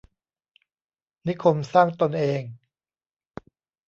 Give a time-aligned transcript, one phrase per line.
[1.27, 2.41] นิคมสร้างตนเอง